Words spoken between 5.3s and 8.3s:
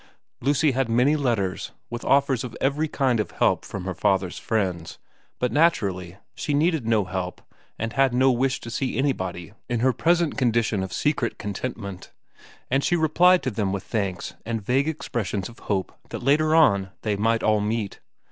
but naturally she needed no help and had